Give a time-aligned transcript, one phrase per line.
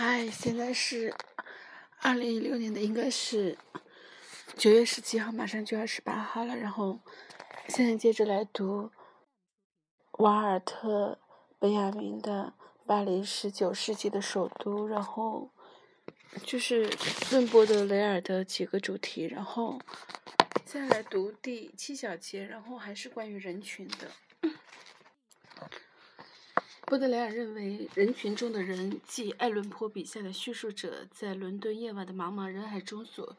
[0.00, 1.12] 嗨，现在是
[2.02, 3.58] 二零一六年的，应该是
[4.56, 6.54] 九月十七号，马上就要十八号了。
[6.54, 7.00] 然后
[7.66, 8.92] 现在接着来读
[10.20, 11.18] 瓦尔特·
[11.58, 12.54] 本雅明的
[12.86, 15.50] 《巴黎十九世纪的首都》，然后
[16.44, 16.88] 就是
[17.32, 19.24] 论波德雷尔的几个主题。
[19.24, 19.80] 然后
[20.64, 24.08] 现在来读第七小节，然后还是关于人群的。
[26.88, 33.36] 波德莱尔认为，人群中的人，即爱伦坡笔下的叙述者在伦敦夜晚的茫茫人海中所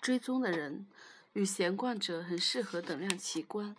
[0.00, 0.86] 追踪的人，
[1.34, 3.76] 与闲逛者很适合等量齐观。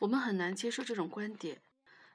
[0.00, 1.62] 我们很难接受这种观点。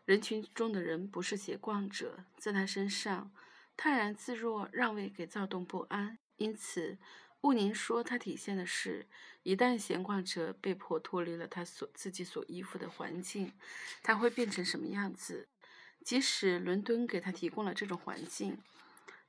[0.06, 3.32] 人群中的人不是闲逛者，在他身上，
[3.76, 6.20] 泰然自若，让位给躁动不安。
[6.38, 7.00] 因此，
[7.42, 9.08] 毋宁说他体现的是，
[9.42, 13.52] 一旦闲逛者被迫脱离了他所自己所依附的环境，
[14.04, 15.48] 他会变成什么样子？
[16.06, 18.62] 即使伦敦给他提供了这种环境，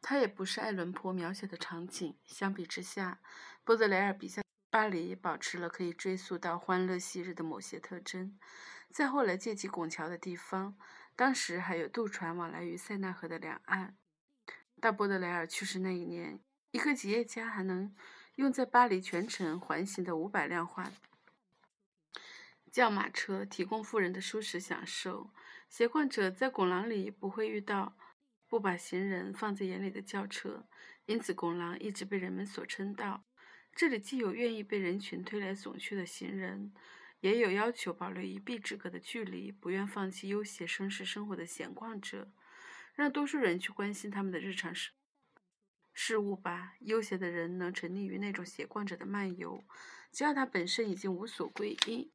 [0.03, 2.15] 他也不是爱伦坡描写的场景。
[2.27, 3.19] 相比之下，
[3.65, 8.39] 波德莱尔笔下巴黎保持了可以追溯到欢乐昔日的某些特征。
[8.91, 10.77] 再后来借机拱桥的地方，
[11.17, 13.97] 当时还有渡船往来于塞纳河的两岸。
[14.79, 16.39] 到波德莱尔去世那一年，
[16.73, 17.97] 一个企业家还能
[18.35, 20.93] 用在巴黎全城环行的五百辆化
[22.71, 25.31] 轿马车提供富人的舒适享受。
[25.69, 27.97] 闲逛者在拱廊里不会遇到
[28.49, 30.67] 不把行人放在眼里的轿车，
[31.07, 33.25] 因此拱廊一直被人们所称道。
[33.75, 36.73] 这里既有愿意被人群推来耸去的行人，
[37.21, 42.33] 也有要求保留一臂之隔的距离、不愿放弃悠闲绅士生活的闲逛者。
[42.95, 44.93] 让多数人去关心他们的日常事
[45.93, 46.77] 事物吧。
[46.81, 49.63] 悠闲的人能沉溺于那种闲逛者的漫游，
[50.11, 52.11] 只要他本身已经无所归依。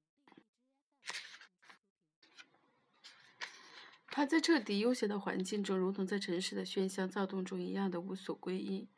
[4.12, 8.90] 他在彻底悠闲的环境中，如同在城市的喧嚣躁动中一样的无所归依。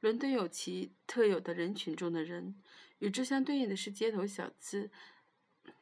[0.00, 2.54] 伦敦有其特有的人群中的人，
[2.98, 4.90] 与之相对应的是街头小资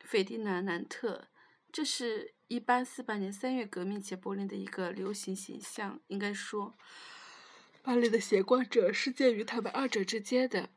[0.01, 1.27] 费迪南·南特。
[1.73, 6.01] 这是一八四八年三月革命前柏林的一个流行形象。
[6.07, 6.79] 应该说，
[7.83, 10.71] 巴黎的闲逛者是介于他们二者之间的。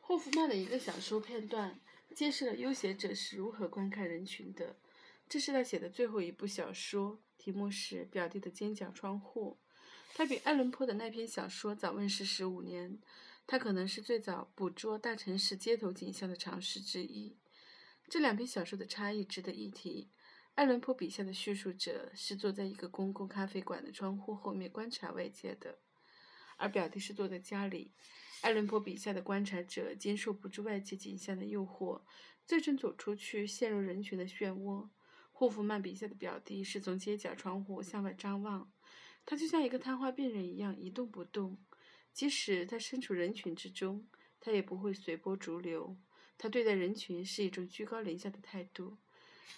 [0.00, 1.78] 霍夫曼的一个小说片段
[2.14, 4.74] 揭示了悠闲者是如何观看人群的。
[5.30, 9.60] 这是他写的最后一部小说，题目是《表弟的尖角窗户》。
[10.16, 13.00] 他比爱伦坡的那篇小说早问世十五年，
[13.46, 17.38] 他可能是最早捕捉大城市街头景象的尝试之一。
[18.08, 20.10] 这两篇小说的差异值得一提。
[20.56, 25.78] 爱伦坡笔下的叙述者是坐在一个公共咖啡馆的窗户后面观察外界的，
[26.56, 27.92] 而表弟是坐在家里。
[28.40, 32.02] 爱伦坡笔下的观察者经受不住外界景象的诱惑，
[32.44, 34.88] 最终走出去，陷入人群的漩涡。
[35.40, 38.70] 霍夫曼笔下的表弟是从街角窗户向外张望，
[39.24, 41.56] 他就像一个瘫痪病人一样一动不动。
[42.12, 44.06] 即使他身处人群之中，
[44.38, 45.96] 他也不会随波逐流。
[46.36, 48.98] 他对待人群是一种居高临下的态度，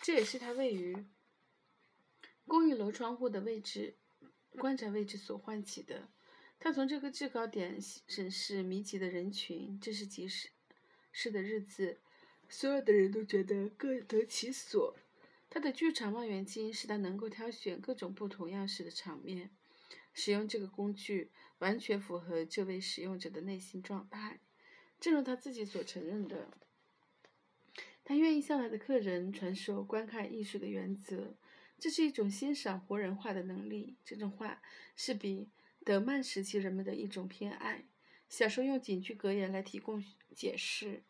[0.01, 1.05] 这也是他位于
[2.47, 3.97] 公寓楼窗户的位置、
[4.51, 6.09] 观察位置所唤起的。
[6.61, 7.77] 他从这个制高点
[8.07, 9.81] 审视密集的人群。
[9.81, 10.51] 这是集市
[11.11, 11.99] 市的日子，
[12.49, 14.97] 所有的人都觉得各得其所。
[15.55, 19.51] 他的剧场望远镜使他能够挑选各种不同样式的场面。
[20.15, 24.41] 使用这个工具完全符合这位使用者的内心状态，
[24.99, 26.49] 正如他自己所承认的。
[28.03, 31.37] 他愿意向来的客人传授观看艺术的原则，
[31.79, 33.99] 这是一种欣赏活人画的能力。
[34.07, 34.63] 这种画
[34.97, 35.51] 是比
[35.85, 37.85] 德曼时期人们的一种偏爱。
[38.31, 40.03] 小说用警句格言来提供
[40.35, 41.03] 解释。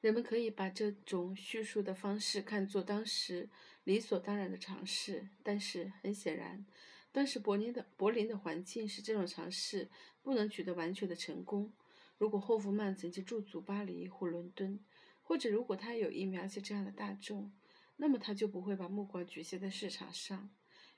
[0.00, 3.48] 人们可以把这种叙述的方式看作当时
[3.84, 6.64] 理所当然的尝试，但是很显然，
[7.10, 9.88] 当时柏林的柏林的环境使这种尝试
[10.22, 11.72] 不能取得完全的成功。
[12.18, 14.78] 如果霍夫曼曾经驻足巴黎或伦敦，
[15.22, 17.52] 或者如果他有意描写这样的大众，
[17.96, 20.50] 那么他就不会把目光局限在市场上，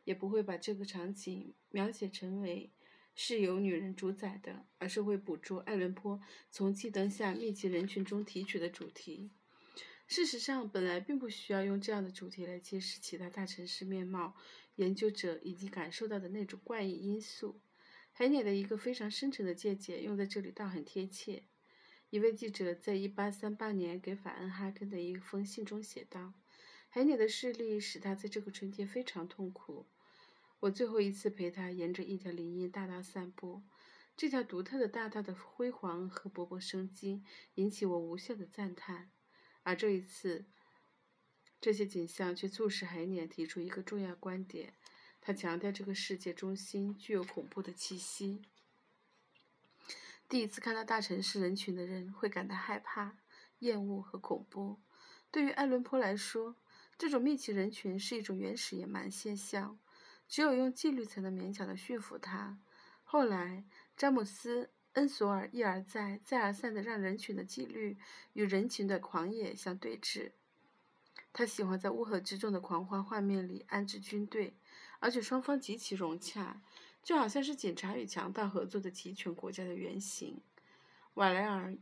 [0.05, 2.73] 也不会把这个场景描写成为。
[3.21, 6.21] 是由女人主宰的，而是会捕捉爱伦坡
[6.53, 9.33] 从气灯下密集人群中提取的主题。
[10.07, 14.37] 事实上，本来并不需要用这样的主题来揭示其他大城市面貌
[14.77, 17.61] 研究者已经感受到的那种怪异因素。
[18.13, 21.43] 海涅的一个非常深沉的见解用在这里倒很贴切。
[22.11, 26.35] 一位记者在1838年给法恩哈根的一封信中写道
[26.89, 29.87] ：“海涅的视力使他在这个春天非常痛苦。”
[30.61, 33.63] 我最后一次陪他沿着一条林荫大道散步，
[34.17, 37.23] 这条独特的大道的辉煌和勃勃生机
[37.55, 39.11] 引起我无限的赞叹。
[39.63, 40.47] 而这一次，
[41.61, 44.75] 这些景象却促使海涅提出一个重要观点：
[45.21, 48.43] 他强调这个世界中心具有恐怖的气息。
[50.29, 53.19] 第一次看到大城市人群的人会感到害怕、
[53.61, 54.81] 厌恶和恐怖。
[55.31, 56.57] 对于爱伦坡来说，
[56.99, 59.79] 这种密集人群是一种原始野蛮现象，
[60.29, 62.59] 只有用纪律才能勉强的驯服它。
[63.03, 63.65] 后来，
[63.97, 67.97] 詹姆斯·恩索尔一而再、再而三地让人群的纪律
[68.35, 70.33] 与人群的狂野相对峙。
[71.33, 74.55] 他喜欢在乌合之众的狂欢画面里安置军队，
[74.99, 76.61] 而且双方极其融洽。
[77.01, 80.43] 就好像是警察与强盗合作的集权国家的原型。
[81.15, 81.75] 瓦莱尔，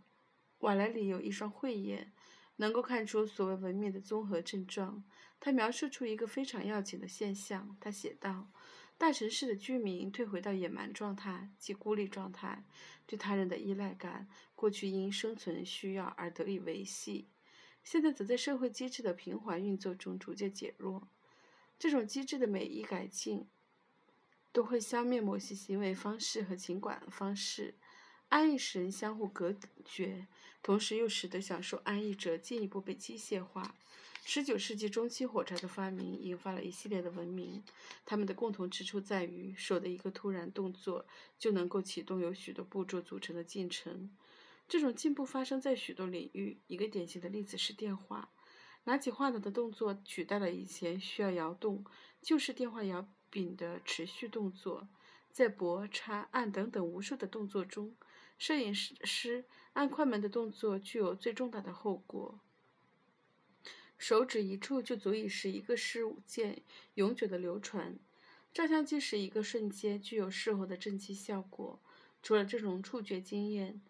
[0.59, 2.13] 瓦莱里有一双慧眼，
[2.57, 5.05] 能够看出所谓文明的综合症状。
[5.39, 7.77] 他描述出一个非常要紧的现象。
[7.81, 8.51] 他写道
[8.99, 12.65] ：“大城市的居民退回到野蛮状态，即孤立状态，
[13.07, 17.29] 对他人的依赖感，过去因生存需要而得以维系，
[17.85, 21.09] 现在则在社会机制的平缓运作中逐渐减弱。
[21.79, 23.47] 这种机制的每一改进。”
[24.53, 27.75] 都会消灭某些行为方式和情感方式，
[28.29, 30.27] 安逸使人相互隔绝，
[30.63, 33.75] 同时又使得享受安逸者进一步被机械化。
[34.25, 37.63] 十九世纪中期，火柴的发明引发了一系列的文明，
[38.05, 41.07] 它们的共同之处在于手的一个突然动作
[41.39, 44.11] 就能够启动由许多步骤组成的进程。
[44.69, 46.59] 这种进步发生在许多领域。
[46.67, 48.31] 一个典型的例子是电话，
[48.85, 51.85] 拿起话筒的动作取代了以前需要摇动
[52.21, 53.09] 旧式电话摇。
[53.29, 54.89] 柄的持续动作，
[55.31, 57.95] 在拨、插、按等等无数的动作中，
[58.39, 62.41] 摄影师按快门的动作具有最重大的后果。
[63.99, 66.63] 手指一触就足以使一个事件
[66.95, 67.99] 永久的流传。
[68.53, 71.81] 照相机使一个瞬间具有事后的震惊效果。
[72.23, 73.81] 除了这种触觉经验，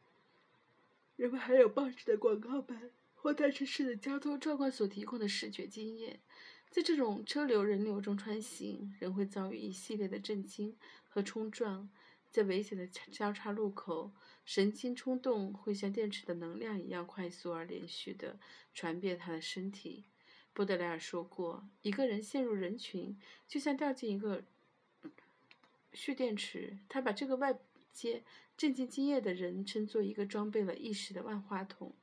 [1.16, 6.20] 人们还有报纸的广告版或大城市的交通状况所提供的视觉经验。
[6.69, 10.76] 在这种车流人流中穿行，人会遭遇一系列的震惊
[11.08, 11.88] 和冲撞。
[12.36, 14.12] 在危险的交叉路口，
[14.44, 18.38] 神经冲动会像电池的能量一样快速而连续地
[18.74, 20.04] 传遍他的身体。
[20.52, 23.18] 波德莱尔说过：“一个人陷入人群，
[23.48, 24.44] 就像掉进一个
[25.94, 27.58] 蓄电池。”他把这个外
[27.90, 28.22] 接
[28.54, 31.94] 震惊经验的人称作一个装备了意识的万花筒。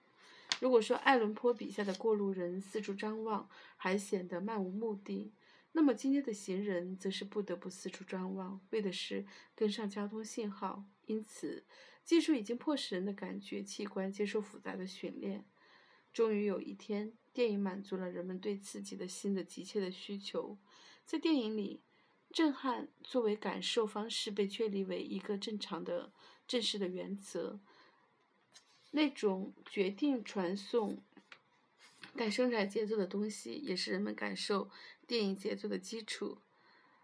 [0.60, 3.48] 如果说爱伦坡笔下的过路人四处张望，
[3.78, 5.32] 还显得漫无目的，
[5.74, 9.26] 那么今天的行人则是不得不四处张望，为的是
[9.56, 10.86] 跟上交通信号。
[11.06, 11.66] 因此，
[12.06, 15.46] 技术已经迫使人的感觉器官接受复杂的训练。
[16.14, 20.58] 终于有一天，电影满足了人们对刺激的新的急切的需求。
[21.06, 21.82] 在电影里，
[22.32, 26.14] 震撼作为感受方式被确立为一个正常的、
[26.48, 27.60] 正式的原则。
[28.92, 31.04] 那种决定传送
[32.16, 34.70] 带生产节奏的东西，也是人们感受
[35.08, 36.40] 电影节奏的基础。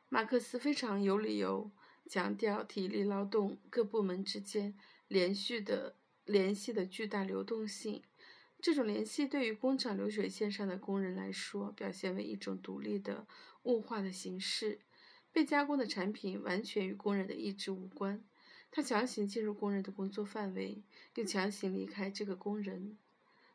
[0.07, 1.71] 马克思非常有理由
[2.07, 4.75] 强调体力劳动各部门之间
[5.07, 5.95] 连续的
[6.25, 8.03] 联系的巨大流动性。
[8.61, 13.25] 这种联系对于工厂流水线上的工人来说，表现为一种独立的
[13.63, 14.81] 物化的形式。
[15.31, 18.23] 被加工的产品完全与工人的意志无关。
[18.71, 20.83] 他强行进入工人的工作范围，
[21.15, 22.97] 又强行离开这个工人。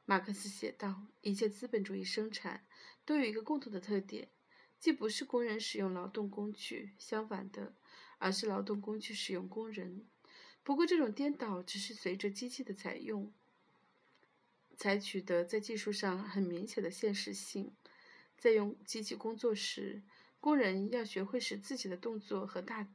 [0.06, 2.66] 马克思写道：“一切资本主义生产
[3.06, 4.28] 都有一个共同的特点，
[4.78, 7.74] 既不是工人使用劳动工具，相反的，
[8.18, 10.06] 而是劳动工具使用工人。
[10.62, 13.32] 不过，这种颠倒只是随着机器的采用
[14.76, 17.74] 才取得在技术上很明显的现实性。
[18.36, 20.02] 在用机器工作时，
[20.38, 22.88] 工人要学会使自己的动作和大。”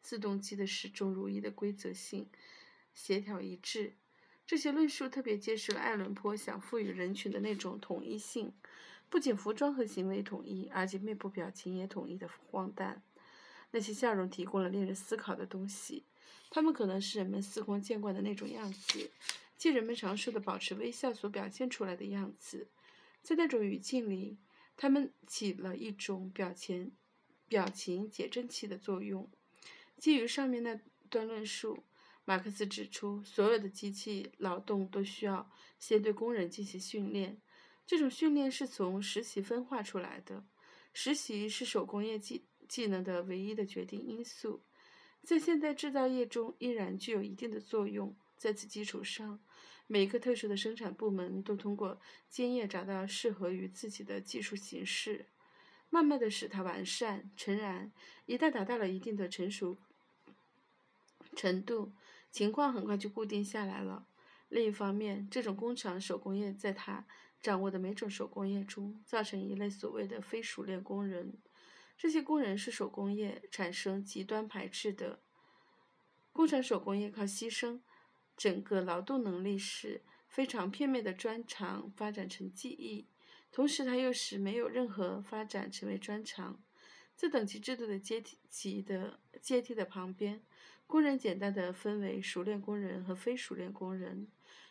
[0.00, 2.30] 自动机的始终如一的规则性、
[2.92, 3.96] 协调一致，
[4.46, 8.52] 这些论述特别揭示了爱伦坡想赋予人群的那种统一性，
[9.08, 13.02] 不仅服装和行为统一，而且面部表情也统一的荒诞。
[13.70, 16.04] 那些笑容提供了令人思考的东西，
[16.50, 19.10] 它们可能是人们司空见惯的那种样子，
[19.56, 22.68] 即人们常说的保持微笑所表现出来的样子。
[23.22, 24.38] 在那种语境里，
[24.76, 26.92] 它们起了一种表情、
[27.48, 29.30] 表情解震器的作用。
[29.96, 31.84] 基于上面那段论述，
[32.24, 37.40] 马克思指出，所有的机器劳动都需要先对工人进行训练。
[37.86, 40.46] 这种训练是从实习分化出来的。
[40.92, 44.64] 实习是手工业技技能的唯一的决定因素，
[45.22, 48.16] 在现代制造业中依然具有一定的作用。
[48.36, 49.44] 在此基础上，
[49.86, 55.26] 每一个特殊的生产部门都通过经验找到适合于自己的技术形式。
[55.90, 57.30] 慢慢的使它完善。
[57.36, 57.92] 诚然，
[58.26, 59.78] 一旦达到了一定的成熟
[61.34, 61.92] 程度，
[62.30, 64.06] 情况很快就固定下来了。
[64.48, 67.06] 另一方面，这种工厂手工业在他
[67.40, 71.38] 掌握的每种手工业中，造成一类所谓的非熟练工人。
[71.96, 75.20] 这些工人是手工业产生极端排斥的。
[76.32, 77.80] 工厂手工业靠牺牲
[78.36, 83.06] 整个劳动能力时非常片面的专长发展成技艺，
[83.52, 86.62] 同时它又使没有任何发展成为专长。
[87.14, 90.42] 在等级制度的阶梯级的阶梯的旁边，
[90.86, 94.28] 工人简单的分为熟练工人和非熟练工人。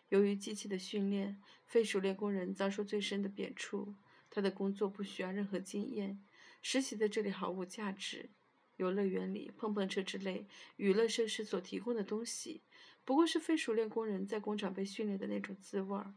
[0.09, 3.95] 由于机器的训练，非熟练工人遭受最深的贬黜。
[4.29, 6.23] 他的工作不需要任何经验，
[6.61, 8.29] 实习在这里毫无价值。
[8.77, 12.63] 游乐园里，碰碰车之类娱乐设施所提供的东西，
[13.03, 16.13] 不过是非熟练工人在工厂被训练的那种滋味儿。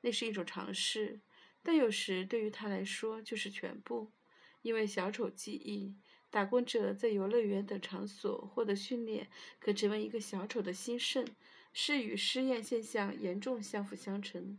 [0.00, 1.20] 那是一种尝试，
[1.62, 4.12] 但有时对于他来说就是全部。
[4.62, 5.96] 因为小丑记忆，
[6.30, 9.26] 打工者在游乐园等场所获得训练，
[9.58, 11.26] 可成为一个小丑的兴盛，
[11.72, 14.58] 是与失验现象严重相辅相成。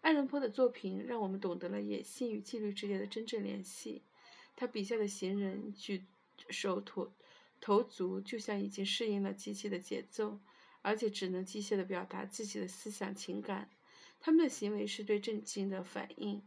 [0.00, 4.02] 爱伦坡的作品让我们懂得了野性与纪律之间的真正联系。
[4.56, 6.04] 他笔下的行人举
[6.48, 7.12] 手投
[7.60, 10.40] 投足，就像已经适应了机器的节奏，
[10.80, 13.70] 而且只能机械地表达自己的思想情感。
[14.20, 16.42] 他们的行为是对震惊的反应。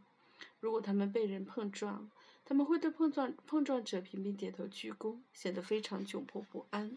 [0.60, 2.10] 如果他们被人碰撞，
[2.48, 6.96] 他们会对碰撞碰撞者频频点头鞠躬，显得非常窘迫不安。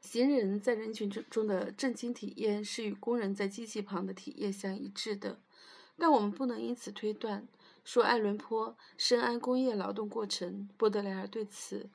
[0.00, 5.38] 行人在人群中中的震惊体验是与工人在机器旁的体验相一致的，
[5.98, 7.46] 但我们不能因此推断
[7.84, 10.68] 说爱伦坡深谙工业劳动过程。
[10.78, 11.90] 波德莱尔对此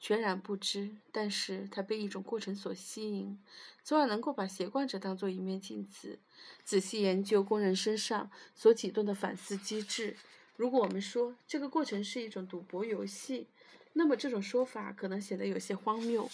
[0.00, 3.38] 全然不知，但是他被一种过程所吸引，
[3.84, 6.18] 从而能够把斜惯者当作一面镜子，
[6.64, 10.16] 仔细研究工人身上所启动的反思机制。
[10.58, 13.46] 如果我们说这个过程是一种赌博游戏，
[13.92, 16.28] 那么这种说法可能显得有些荒谬。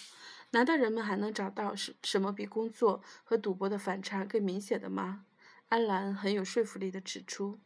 [0.52, 5.26] 难道人们还能找到什什么比工作和赌博的反差更明显的吗？
[5.68, 7.58] 安澜很有说服力地指出，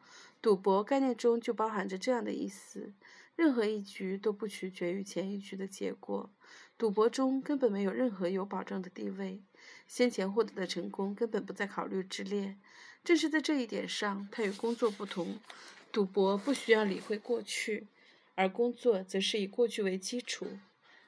[0.43, 2.93] 赌博概念中就包含着这样的意思：
[3.37, 6.29] 任何一局都不取决于前一局的结果。
[6.77, 9.45] 赌博中根本没有任何有保证的地位，
[9.87, 12.57] 先前获得的成功根本不在考虑之列。
[13.05, 15.39] 正是在这一点上，它与工作不同。
[15.91, 17.87] 赌博不需要理会过去，
[18.35, 20.59] 而工作则是以过去为基础。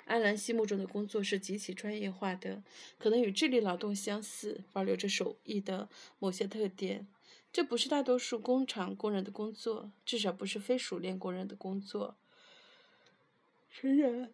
[0.06, 2.64] 安澜心目中的工作是极其专业化的，
[2.99, 7.06] 可能与智力劳动相似，保留着手艺的某些特点。
[7.52, 12.16] 这不是大多数工厂工人的工作，至少不是非熟练工人的工作。
[13.70, 14.32] 诚然，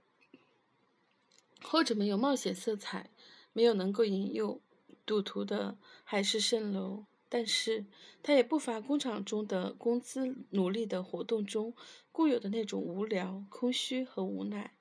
[1.60, 3.10] 后者没有冒险色彩，
[3.52, 4.60] 没有能够引诱
[5.04, 7.04] 赌徒的海市蜃楼。
[7.28, 7.84] 但是，
[8.22, 11.74] 它也不乏工厂中的工资努力的活动中
[12.12, 14.72] 固有的那种无聊、空虚和无奈。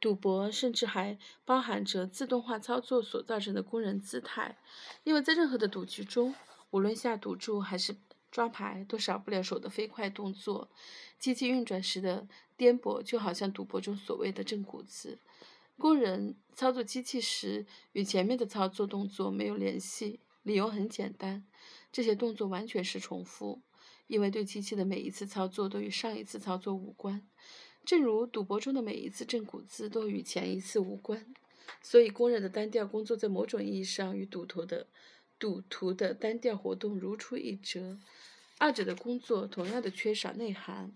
[0.00, 4.56] 赌博甚至还包含着自动化操作所造成的工人姿态，
[5.02, 6.34] 因为在任何的赌局中，
[6.70, 7.96] 无论下赌注还是
[8.30, 10.70] 抓牌，都少不了手的飞快动作。
[11.18, 15.18] 机器运转时的颠簸，就好像赌博中所谓的正骨子。
[15.76, 21.44] 工人操作机器时，与前面的操作动作没有联系，理由很简单。
[21.90, 23.62] 这些动作完全是重复，
[24.06, 27.26] 因为对机器的每一次操作都与上一次操作无关，
[27.84, 31.34] 正如赌博中的每一次正骨字都与前一次无关。
[31.82, 34.86] 所以，工人的单调工作在某种意义上与赌徒的
[35.38, 37.98] 赌徒的单调活动如出一辙，
[38.58, 40.92] 二者的工作同样的缺少内涵。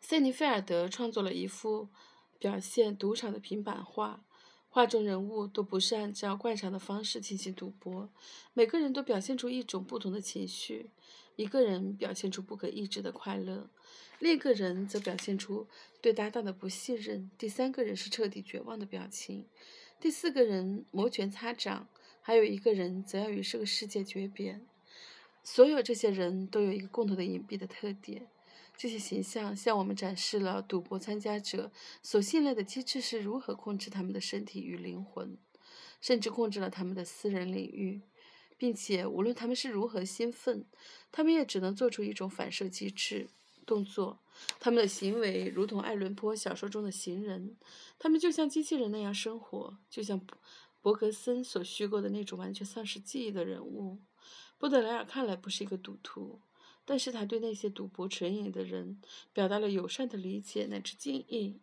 [0.00, 1.88] 塞尼菲尔德创作了一幅
[2.38, 4.24] 表现赌场的平板画。
[4.72, 8.08] 画中人物都不是按照惯常的方式进行赌博，
[8.54, 10.90] 每个人都表现出一种不同的情绪。
[11.34, 13.68] 一个人表现出不可抑制的快乐，
[14.20, 15.66] 另一个人则表现出
[16.00, 19.44] 对搭档的不信任，第三个人是彻底绝望的表情，
[19.98, 21.88] 第四个人摩拳擦掌，
[22.20, 24.60] 还有一个人则要与这个世界诀别。
[25.42, 28.28] 所有这些人都有一个共同的隐蔽的特点。
[28.80, 31.70] 这些形象向我们展示了赌博参加者
[32.02, 35.36] 所信赖的机制是如何控制他们的身体与灵魂，
[36.00, 38.00] 甚至控制了他们的私人领域，
[38.56, 40.64] 并且无论他们是如何兴奋，
[41.12, 43.28] 他们也只能做出一种反射机制
[43.66, 44.20] 动作。
[44.58, 47.58] 他们的行为如同爱伦坡小说中的行人，
[47.98, 50.18] 他们就像机器人那样生活，就像
[50.80, 53.98] 伯格森所虚构的那种完全丧失记忆的人物。
[54.56, 56.40] 波德莱尔看来不是一个赌徒。
[56.90, 59.00] 但是他对那些赌博成瘾的人
[59.32, 61.60] 表达了友善的理解乃至敬意。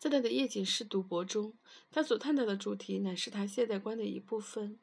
[0.00, 1.54] 在他的夜景式赌博中，
[1.92, 4.80] 他所探讨的主题乃是他现代观的一部分，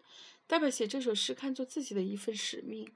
[0.48, 2.90] 他把写这首诗看作自己的一份使命。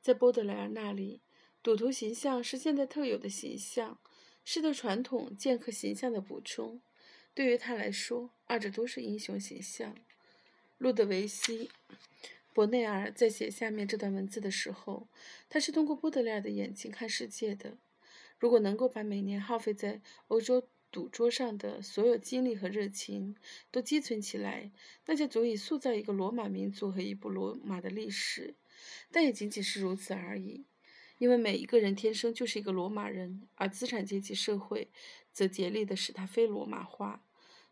[0.00, 1.20] 在波德莱尔那里，
[1.60, 3.98] 赌徒形象是现代特有的形象，
[4.44, 6.80] 是对传统剑客形象的补充。
[7.34, 9.96] 对于他来说，二者都是英雄形象。
[10.78, 11.68] 路德维希。
[12.54, 15.08] 伯内尔在写下面这段文字的时候，
[15.48, 17.76] 他是通过波德莱尔的眼睛看世界的。
[18.38, 23.34] 如果能够把每年耗费在欧洲赌桌上的所有精力和热情
[23.72, 24.70] 都积存起来，
[25.06, 28.54] 那就足以塑造一个罗马民族和一部罗马的历史。
[29.10, 30.64] 但也仅仅是如此而已，
[31.18, 34.88] 因为每一个人天生就是一个罗马人，而资产阶级社会
[35.32, 37.24] 则竭力的使他非罗马化。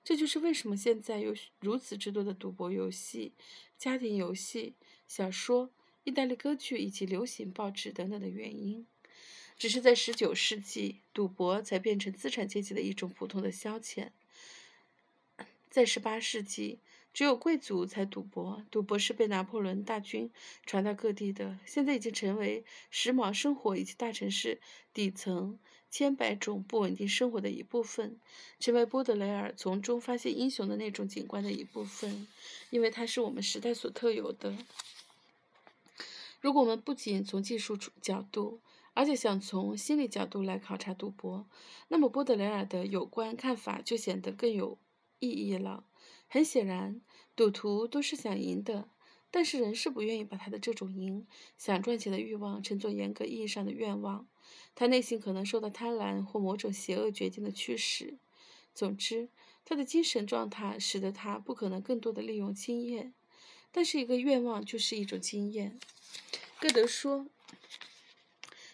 [0.05, 3.35] 这就是为什么现在有如此之多的赌博游戏、
[3.83, 4.77] 家庭游戏、
[5.09, 5.73] 小说、
[6.05, 8.87] 意大利歌剧以及流行报纸等等的原因。
[9.59, 14.11] 只是在十九世纪，赌博才变成资产阶级的一种普通的消遣。
[15.69, 16.79] 在十八世纪，
[17.13, 20.31] 只有贵族才赌博，赌博是被拿破仑大军
[20.65, 24.61] 传到各地的，现在已经成为时髦生活以及大城市
[24.95, 25.59] 底层。
[25.93, 28.19] 千百种不稳定生活的一部分，
[28.59, 32.27] 成为波德雷尔从中发现英雄的那种景观的一部分，
[32.71, 34.57] 因为它是我们时代所特有的。
[36.41, 38.61] 如果我们不仅从技术角度，
[38.95, 41.47] 而且想从心理角度来考察赌博，
[41.89, 44.79] 那么波德雷尔的有关看法就显得更有
[45.19, 45.85] 意义了。
[46.27, 47.03] 很显然，
[47.37, 48.89] 赌徒都是想赢的，
[49.31, 51.27] 但是人是不愿意把他的这种赢、
[51.59, 54.27] 想赚钱的欲望称作严格意义上的愿望。
[54.75, 58.15] 他内心可能受到贪婪或某种邪恶决定的驱使。
[58.75, 59.29] 总之，
[59.65, 63.13] 他的精神状态使得他不可能更多的利用经验。
[63.71, 65.79] 但是，一个愿望就是一种经验。
[66.61, 67.27] 歌德说：“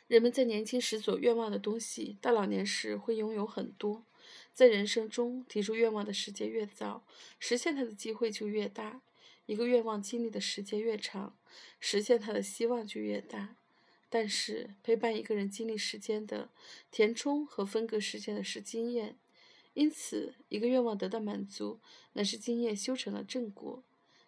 [0.08, 4.04] 人们在年轻时所愿望的东西，到老年时会拥有很多。
[4.52, 7.04] 在人生中提出愿望的时间越早，
[7.38, 9.00] 实现它的机会就越大。
[9.46, 11.36] 一个愿望经历的时间越长，
[11.78, 13.56] 实现它的希望就越大。”
[14.10, 16.50] 但是，陪伴一个人经历时间的
[16.90, 19.18] 填充和分割时间的是经验，
[19.74, 21.80] 因此，一个愿望得到满足，
[22.14, 23.82] 乃是经验修成了正果。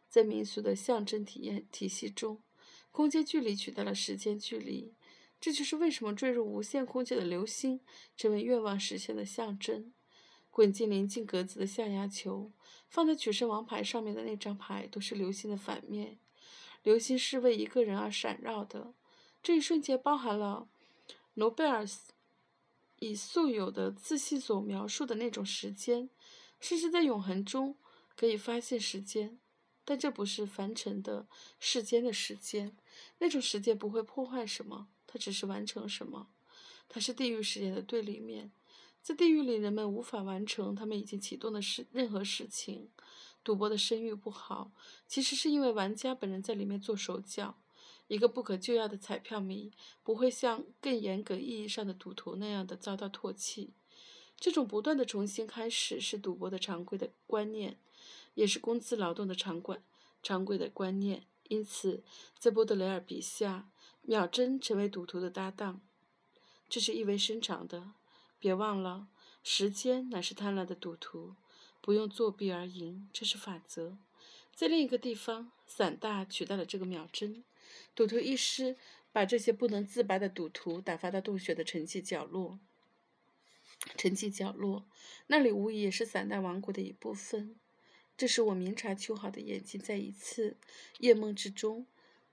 [0.08, 2.42] 在民俗的象征体验体系中，
[2.90, 4.92] 空间距离取代了时间距离，
[5.40, 7.80] 这就是为什么坠入无限空间的流星
[8.16, 9.92] 成为愿望实现的象征。
[10.50, 12.50] 滚进临近格子的象牙球，
[12.88, 16.18] 放在取胜王牌上面的那张牌，都是流星的反面。
[16.82, 18.92] 流星是为一个人而闪耀的。
[19.42, 20.68] 这一瞬间包含了
[21.34, 21.86] 诺贝尔
[22.98, 26.10] 以素有的自信所描述的那种时间，
[26.60, 27.76] 甚至在永恒中
[28.14, 29.38] 可以发现时间，
[29.84, 31.26] 但这不是凡尘的
[31.58, 32.76] 世间的时间。
[33.18, 36.28] 那种时间不会破坏什么，它只是完成什么。
[36.88, 38.52] 它是地狱时间的对立面，
[39.00, 42.90] 在地狱里，人们无法完成他们已经启动的事任何事情。
[43.42, 44.72] 赌博的声誉不好，
[45.06, 47.56] 其实是因为玩家本人在里面做手脚。
[48.10, 49.70] 一个不可救药的彩票迷
[50.02, 53.70] 不会像更严格意义上的赌徒那样的遭到唾弃。
[54.36, 57.78] 这种不断的重新开始是赌博的常规的观念，
[58.34, 59.78] 也是工资劳动的常规
[60.24, 61.24] 常规的观念。
[61.46, 62.02] 因此，
[62.36, 63.70] 在波德雷尔笔下，
[64.02, 65.80] 秒针成为赌徒的搭档，
[66.68, 67.92] 这是意味深长的。
[68.40, 69.06] 别忘了，
[69.44, 71.36] 时间乃是贪婪的赌徒，
[71.80, 73.98] 不用作弊而赢，这是法则。
[74.52, 77.44] 在另一个地方，散大取代了这个秒针。
[77.94, 78.76] 赌徒一师
[79.12, 82.58] 把这些不能自拔的赌徒打发到洞穴的沉寂角落。
[83.96, 84.86] 沉寂角落，
[85.28, 87.56] 那里无疑也是散弹王国的一部分。
[88.16, 90.58] 这是我明察秋毫的眼睛在一次
[90.98, 91.86] 夜梦之中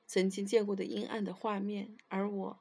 [0.05, 2.59] 曾经见过的阴暗的画面，而我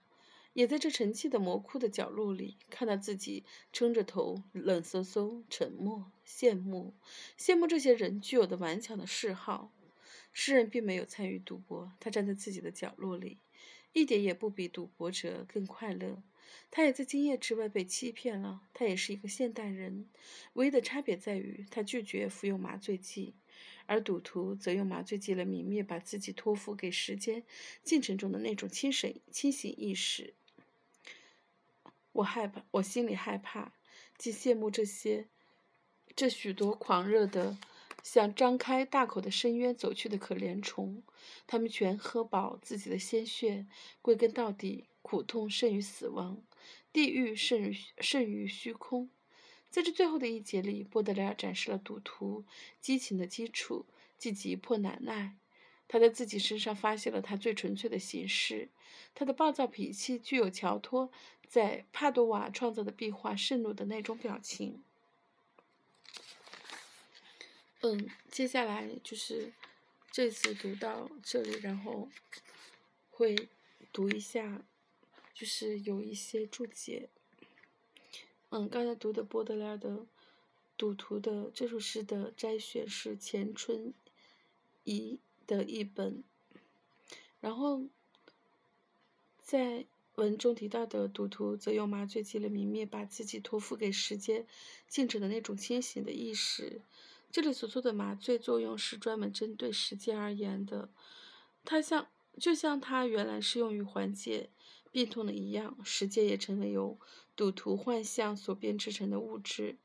[0.53, 6.95] 也在这沉寂的魔窟的角落里看到自己撑着头，冷飕飕、沉默、羡慕，
[7.37, 9.73] 羡慕这些人具有的顽强的嗜好。
[10.39, 13.39] 诗人并没有参与赌博，他站在自己的角落里，
[13.95, 16.23] 一点也不比赌博者更快乐。
[16.71, 18.61] 他也在经验之外被欺骗了。
[18.75, 20.11] 他也是一个现代人，
[20.53, 23.33] 唯一的差别在于他拒绝服用麻醉剂，
[23.87, 27.43] 而赌徒则用麻醉剂来泯灭把自己托付给时间
[27.83, 30.35] 进程中的那种清醒清醒意识。
[32.13, 33.73] 我害怕，我心里害怕，
[34.19, 35.29] 既羡慕这些，
[36.15, 37.57] 这许多狂热的。
[38.07, 41.03] 向张开大口的深渊走去的可怜虫，
[41.45, 43.67] 他们全喝饱自己的鲜血。
[44.01, 46.41] 归根到底，苦痛胜于死亡，
[46.93, 49.11] 地狱胜于胜于虚空。
[49.71, 52.45] 在这最后的一节里，波德莱尔展示了赌徒
[52.81, 55.35] 激情的基础，即急迫难耐。
[55.89, 58.71] 他在自己身上发现了他最纯粹的形式。
[59.17, 61.11] 他的暴躁脾气具有乔托
[61.49, 64.85] 在帕多瓦创造的壁画盛怒的那种表情。
[67.83, 69.53] 嗯，接下来就是
[70.11, 72.09] 这次读到这里，然后
[73.11, 73.49] 会
[73.93, 74.65] 读一下，
[75.35, 77.11] 就是有一些注解。
[78.49, 79.91] 嗯，刚才读的波德莱尔的
[80.77, 83.93] 《赌徒》的这首诗的摘选是钱春
[84.85, 86.25] 怡的一本，
[87.41, 87.85] 然后
[89.43, 89.85] 在
[90.15, 94.47] 文中提到的赌徒，则用麻醉剂来泯灭把自己托付给时间
[94.89, 96.81] 静止的那种清醒的意识。
[97.31, 100.91] 这里所做的麻醉作用是专门针对时间而言的，
[101.65, 102.09] 它像
[102.39, 104.51] 就像它原来是用于缓解
[104.91, 106.99] 病痛的一样，时间也成为由
[107.35, 109.77] 赌徒幻象所编织成的物质。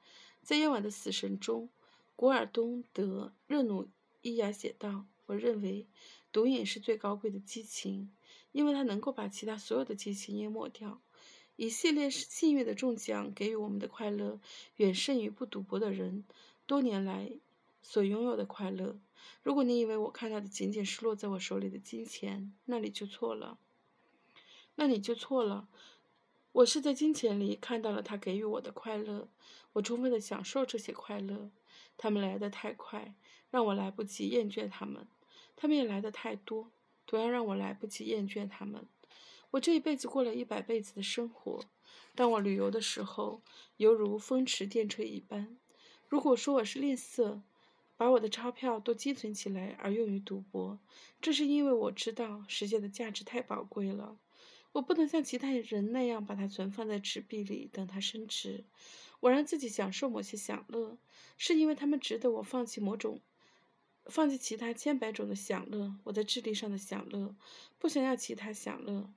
[0.42, 1.70] 在夜晚的死神中，
[2.16, 3.90] 古尔东·德·热努
[4.22, 5.88] 伊亚写道：“我认为
[6.32, 8.12] 毒瘾是最高贵的激情。”
[8.52, 11.02] 因为它能够把其他所有的激情淹没掉。
[11.56, 14.42] 一系列幸运的中奖给予我们的快乐，
[14.76, 16.26] 远胜于不赌博的人
[16.72, 17.30] 多年来
[17.82, 18.98] 所拥有的快乐。
[19.44, 23.60] 如果你以为我看到的仅仅是落在我手里的金钱，那你就错了。
[24.76, 25.68] 那你就错了。
[26.54, 29.28] 我是在金钱里看到了他给予我的快乐。
[29.74, 31.52] 我充分的享受这些快乐。
[31.98, 33.16] 他们来得太快，
[33.50, 35.04] 让我来不及厌倦他们；
[35.58, 36.72] 他们也来得太多。
[37.06, 38.88] 同样让我来不及厌倦他们。
[39.50, 41.60] 我这一辈子过了一百辈子的生活。
[42.16, 43.42] 当我旅游的时候，
[43.76, 45.58] 犹如风驰电掣一般。
[46.12, 47.40] 如果说我是吝啬，
[47.96, 50.78] 把我的钞票都积存起来而用于赌博，
[51.22, 54.18] 这是因为我知道时间的价值太宝贵了。
[54.74, 58.66] 我不能像其他人那样把它存放在纸币里等它升值。
[59.22, 60.98] 我让自己享受某些享乐，
[61.38, 63.22] 是因为他们值得我放弃某种。
[64.08, 67.34] 放弃其他千百种的享乐，我在智力上的享乐，
[67.80, 69.10] 不想要其他享乐。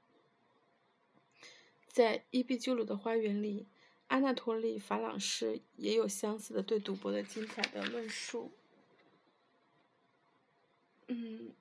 [1.89, 3.67] 在伊壁鸠鲁的花园里，
[4.09, 8.53] 阿纳托利·法朗士也有相似的对赌博的精彩的论述。
[11.09, 11.53] 嗯，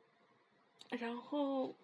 [0.90, 1.76] 然后。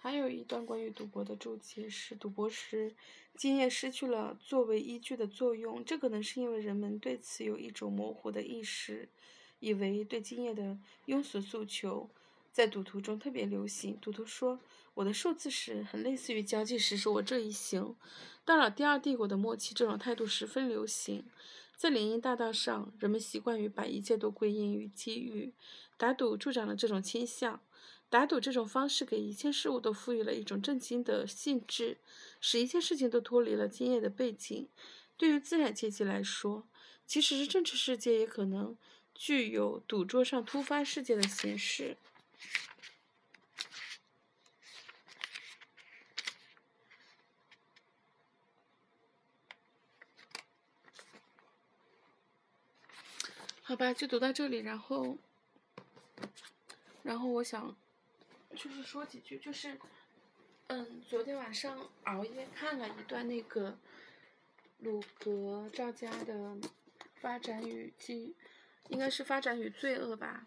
[0.00, 2.94] 还有一段关于赌博的注解是：赌博时，
[3.34, 5.84] 经验失去了作为依据的作用。
[5.84, 9.08] 这可能是因为人们对此有一种模糊的意识，
[9.58, 12.08] 以为对经验的庸俗诉求
[12.52, 13.98] 在赌徒中特别流行。
[14.00, 14.60] 赌徒说
[14.98, 17.94] ：“我的数字时很类似于交际时说我这一行。”
[18.44, 21.24] 到了第二帝国的末期，这种态度十分流行。
[21.76, 25.52] 在联姻大道上，人们习惯于把一切都归因于机遇，
[25.96, 27.60] 打赌助长了这种倾向。
[28.08, 31.98] 打赌这种方式给一切事物都赋予了一种震惊的性质，
[32.40, 34.66] 使一切事情都脱离了经验的背景。
[35.16, 36.66] 对于资产阶级来说，
[37.06, 38.76] 即使是政治世界，也可能
[39.14, 41.96] 具有赌桌上突发事件的形式。
[53.68, 55.18] 好吧，就读到这里，然后，
[57.02, 57.76] 然后我想。
[58.56, 59.78] 就是说几句，就是，
[60.68, 63.76] 嗯，昨天晚上熬夜看了一段那个
[64.78, 66.32] 鲁格赵家的
[67.20, 68.34] 《发展与记》，
[68.88, 70.46] 应该是《发展与罪恶》吧。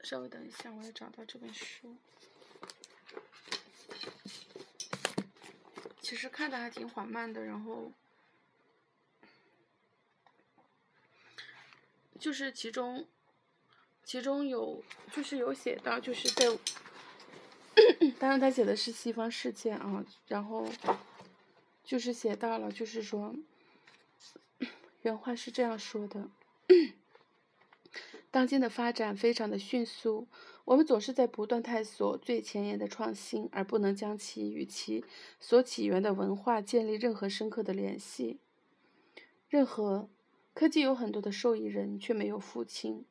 [0.00, 1.96] 稍微等一下，我要找到这本书。
[6.00, 7.92] 其实看的还挺缓慢的，然后，
[12.28, 13.06] 就是其中，
[14.04, 16.46] 其中有就是有写到，就是在。
[18.18, 20.68] 当然，他写的是西方世界啊，然后
[21.82, 23.34] 就是写到了，就是说，
[25.00, 26.28] 原话是这样说的：
[28.30, 30.28] 当今的发展非常的迅速，
[30.66, 35.02] 我们总是在不断探索最前沿的创新，而不能将其与其
[35.40, 38.38] 所起源的文化建立任何深刻的联系。
[39.48, 40.10] 任何
[40.58, 43.06] 科技有很多的受益人，却没有父亲。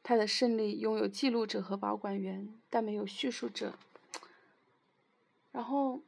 [0.00, 3.76] 他的胜利拥有记录者和保管员，但没有叙述者。
[5.50, 6.02] 然后，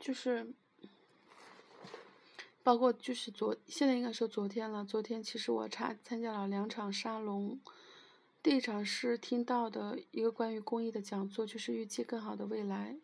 [0.00, 0.54] 就是，
[2.62, 4.84] 包括就是昨现在应该说昨天了。
[4.84, 7.58] 昨天其实我参参加了两场沙龙，
[8.40, 12.96] 第一场是听到的一个关于公益的讲座，就是预计更好的未来，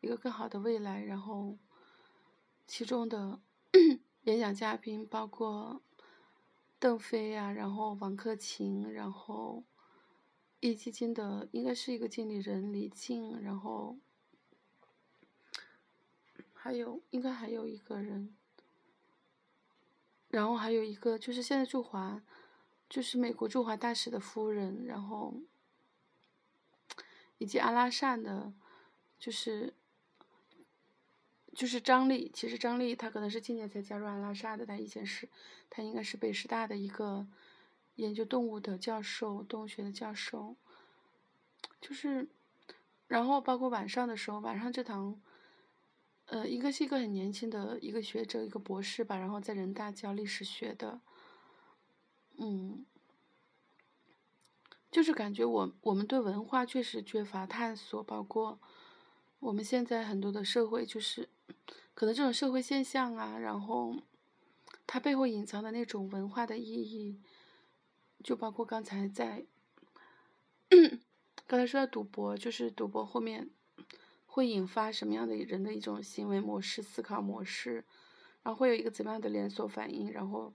[0.00, 1.02] 一个更好的未来。
[1.02, 1.58] 然后，
[2.68, 3.40] 其中的
[4.24, 5.80] 演讲嘉宾包括。
[6.82, 9.62] 邓飞呀，然后王克勤，然后
[10.60, 13.98] 易基金的应该是一个经理人李静，然后
[16.54, 18.34] 还有应该还有一个人，
[20.30, 22.22] 然后还有一个就是现在驻华，
[22.88, 25.34] 就是美国驻华大使的夫人，然后
[27.36, 28.54] 以及阿拉善的，
[29.18, 29.74] 就是。
[31.54, 35.28] 就是张力，其实张力他可能是今年才加入阿拉萨的，她以前是，
[35.68, 37.26] 他应该是北师大的一个
[37.96, 40.56] 研究动物的教授，动物学的教授。
[41.80, 42.28] 就是，
[43.08, 45.20] 然后包括晚上的时候，晚上这堂，
[46.26, 51.00] 呃，应该是一个很年轻的一个学者，一个博士吧，然后在人大教历史学的，
[52.38, 52.86] 嗯，
[54.90, 58.60] 就是感觉我我们对文化确实缺乏探索，包括
[59.40, 61.28] 我们现在很多的社会，就是
[61.94, 63.96] 可能这种社会现象啊，然后
[64.86, 67.18] 它背后隐藏的那种文化的意义，
[68.22, 69.46] 就包括刚才在
[71.46, 73.48] 刚才说的赌博，就是赌博后面
[74.26, 77.84] 会引发什么样的人的一种行为模式、思考模式，
[78.42, 80.52] 然后会有一个怎么样的连锁反应，然后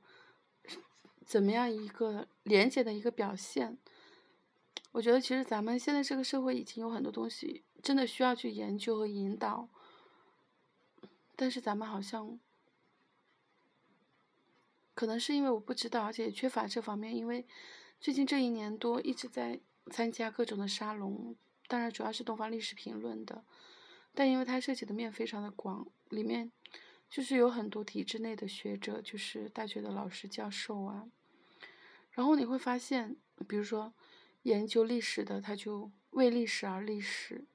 [1.25, 3.77] 怎么样一个连接的一个表现。
[4.91, 9.69] 我觉得其实咱们现在这个社会已经有很多东西真的需要去研究和引导，
[11.35, 12.39] 但是咱们好像
[14.95, 17.15] 可能是因为我不知道，而且缺乏这方面。
[17.15, 17.45] 因为
[17.99, 19.59] 最近这一年多一直在
[19.91, 21.35] 参加各种的沙龙，
[21.67, 23.45] 当然主要是东方历史评论的，
[24.15, 26.51] 但因为它涉及的面非常的广，里面
[27.07, 31.07] 就是有很多体制内的学者，就是大学的老师教授啊，
[32.09, 33.15] 然后你会发现，
[33.47, 33.93] 比如说。
[34.45, 37.47] 研究历史的，他就为历史而历史，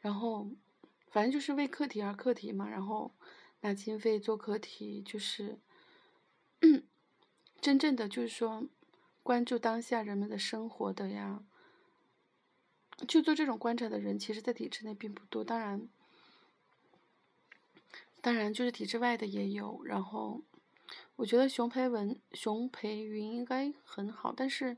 [0.00, 0.48] 然后
[1.10, 3.14] 反正就是为课题而课题嘛，然后
[3.60, 5.58] 拿经费做课题，就是
[7.60, 8.68] 真正的就是说
[9.22, 11.42] 关注当下人们的生活的呀，
[13.06, 15.88] 就做这种观察的人，其实在体制内并不多，当然，
[18.20, 20.42] 当然就是体制外的也有，然后。
[21.16, 24.76] 我觉得熊培文、熊培云应该很好，但是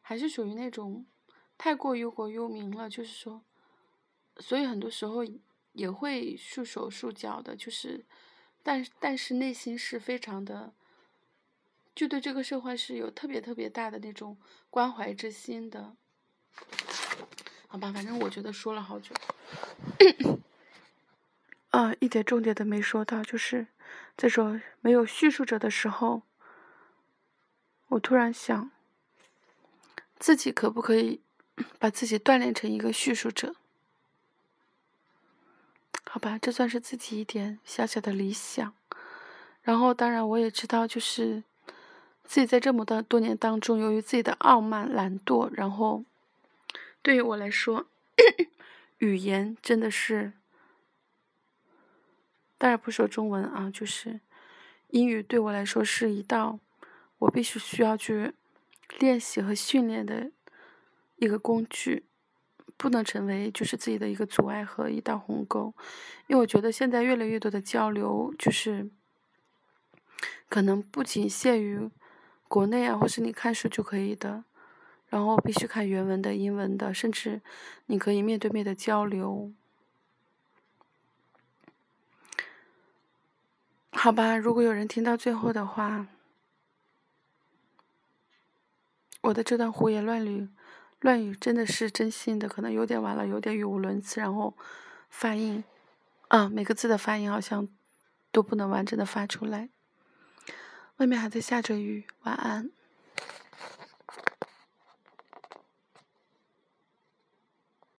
[0.00, 1.06] 还是属于那种
[1.56, 2.90] 太过忧国忧民了。
[2.90, 3.42] 就是说，
[4.42, 5.24] 所以很多时候
[5.72, 7.56] 也会束手束脚的。
[7.56, 8.04] 就是，
[8.62, 10.74] 但但是内心是非常的，
[11.94, 14.36] 就对这个社会是有特别特别大的那种
[14.68, 15.96] 关怀之心的。
[17.68, 19.14] 好吧，反正我觉得说了好久。
[21.70, 23.68] 啊，一点重点都没说到，就是。
[24.16, 26.22] 在说没有叙述者的时候，
[27.88, 28.70] 我突然想，
[30.18, 31.22] 自己可不可以
[31.78, 33.56] 把自己锻炼成一个叙述者？
[36.04, 38.74] 好吧，这算是自己一点小小的理想。
[39.62, 41.44] 然后，当然我也知道，就是
[42.24, 46.04] 自己在这么多多年当中，由于自己的傲慢、懒惰，然后
[47.00, 47.86] 对于我来说，
[48.98, 50.32] 语言真的是。
[52.58, 54.20] 当然不说中文啊，就是
[54.90, 56.60] 英语对我来说是一道
[57.18, 58.34] 我必须需要去
[59.00, 60.30] 练习和训练的
[61.16, 62.04] 一个工具，
[62.82, 65.72] 不能成为就是自己的一个阻碍和一道鸿沟。
[66.26, 68.90] 因为我觉得现在越来越多的交流，就是
[70.48, 71.88] 可能不仅限于
[72.48, 74.42] 国内啊，或是你看书就可以的，
[75.08, 77.40] 然后必须看原文的、英文的，甚至
[77.86, 79.52] 你可以面对面的交流。
[83.92, 86.08] 好吧，如果有人听到最后的话，
[89.20, 90.48] 我的这段胡言乱语、
[91.02, 94.56] 乱语真的是真心的，可能有点晚了，有点语无伦次，然后
[95.10, 95.62] 发音，
[96.28, 97.68] 啊，每个字的发音好像
[98.30, 99.68] 都不能完整的发出来。
[100.98, 102.70] 外面还在下着雨，晚安。